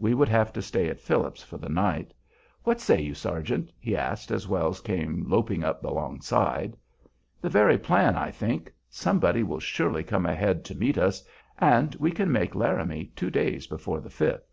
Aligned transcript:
We 0.00 0.12
would 0.12 0.28
have 0.28 0.52
to 0.54 0.60
stay 0.60 0.88
at 0.88 0.98
Phillips's 0.98 1.44
for 1.44 1.56
the 1.56 1.68
night. 1.68 2.12
What 2.64 2.80
say 2.80 3.00
you, 3.00 3.14
sergeant?" 3.14 3.70
he 3.78 3.96
asked, 3.96 4.32
as 4.32 4.48
Wells 4.48 4.80
came 4.80 5.22
loping 5.30 5.62
up 5.62 5.84
alongside. 5.84 6.76
"The 7.40 7.48
very 7.48 7.78
plan, 7.78 8.16
I 8.16 8.32
think. 8.32 8.72
Somebody 8.90 9.44
will 9.44 9.60
surely 9.60 10.02
come 10.02 10.26
ahead 10.26 10.64
to 10.64 10.74
meet 10.74 10.98
us, 10.98 11.22
and 11.60 11.94
we 12.00 12.10
can 12.10 12.32
make 12.32 12.56
Laramie 12.56 13.12
two 13.14 13.30
days 13.30 13.68
before 13.68 14.00
the 14.00 14.10
Fifth." 14.10 14.50